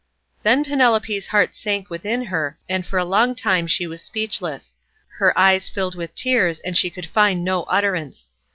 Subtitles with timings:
[0.41, 4.73] Then Penelope's heart sank within her, and for a long time she was speechless;
[5.19, 8.31] her eyes filled with tears, and she could find no utterance.